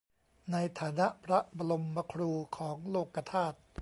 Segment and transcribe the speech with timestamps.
[0.51, 3.57] ในฐานะพระบรมครูของโลกธาตุ